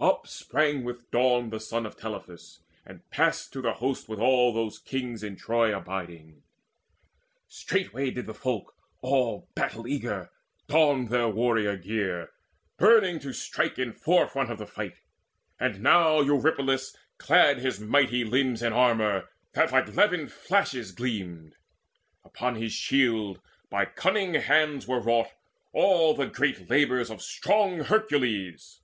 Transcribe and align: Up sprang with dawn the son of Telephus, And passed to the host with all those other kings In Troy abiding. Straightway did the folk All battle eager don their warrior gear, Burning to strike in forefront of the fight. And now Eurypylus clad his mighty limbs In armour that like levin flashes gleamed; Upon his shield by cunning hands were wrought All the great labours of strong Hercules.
Up 0.00 0.26
sprang 0.26 0.84
with 0.84 1.10
dawn 1.10 1.50
the 1.50 1.60
son 1.60 1.84
of 1.84 1.94
Telephus, 1.94 2.60
And 2.86 3.02
passed 3.10 3.52
to 3.52 3.60
the 3.60 3.74
host 3.74 4.08
with 4.08 4.18
all 4.18 4.54
those 4.54 4.80
other 4.80 4.88
kings 4.88 5.22
In 5.22 5.36
Troy 5.36 5.76
abiding. 5.76 6.44
Straightway 7.46 8.10
did 8.10 8.24
the 8.24 8.32
folk 8.32 8.72
All 9.02 9.50
battle 9.54 9.86
eager 9.86 10.30
don 10.66 11.08
their 11.08 11.28
warrior 11.28 11.76
gear, 11.76 12.30
Burning 12.78 13.18
to 13.18 13.34
strike 13.34 13.78
in 13.78 13.92
forefront 13.92 14.50
of 14.50 14.56
the 14.56 14.64
fight. 14.66 15.02
And 15.58 15.82
now 15.82 16.22
Eurypylus 16.22 16.96
clad 17.18 17.58
his 17.58 17.78
mighty 17.78 18.24
limbs 18.24 18.62
In 18.62 18.72
armour 18.72 19.28
that 19.52 19.72
like 19.72 19.94
levin 19.94 20.28
flashes 20.28 20.90
gleamed; 20.90 21.54
Upon 22.24 22.54
his 22.54 22.72
shield 22.72 23.42
by 23.68 23.84
cunning 23.84 24.32
hands 24.32 24.88
were 24.88 25.00
wrought 25.00 25.32
All 25.74 26.14
the 26.14 26.28
great 26.28 26.70
labours 26.70 27.10
of 27.10 27.20
strong 27.20 27.80
Hercules. 27.80 28.80